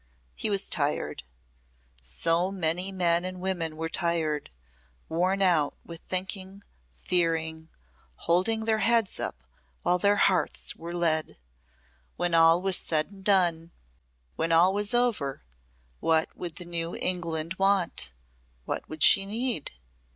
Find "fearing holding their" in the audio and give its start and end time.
7.03-8.79